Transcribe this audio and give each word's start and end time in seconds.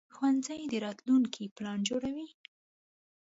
ښوونځی 0.15 0.61
د 0.69 0.73
راتلونکي 0.85 1.43
پلان 1.55 1.79
جوړوي 1.89 2.27